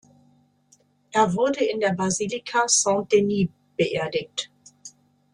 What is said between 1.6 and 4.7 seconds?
in der Basilika Saint-Denis beerdigt.